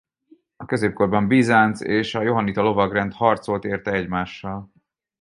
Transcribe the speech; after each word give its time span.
A 0.55 0.65
középkorban 0.65 1.27
Bizánc 1.27 1.81
és 1.81 2.15
a 2.15 2.21
johannita 2.21 2.61
lovagrend 2.61 3.13
harcolt 3.13 3.63
érte 3.63 3.91
egymással. 3.91 4.71